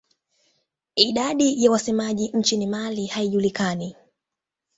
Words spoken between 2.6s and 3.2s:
Mali